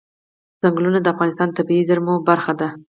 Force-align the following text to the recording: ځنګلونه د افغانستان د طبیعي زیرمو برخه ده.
ځنګلونه 0.61 0.99
د 1.01 1.07
افغانستان 1.13 1.47
د 1.49 1.53
طبیعي 1.57 1.83
زیرمو 1.89 2.13
برخه 2.29 2.53
ده. 2.59 2.67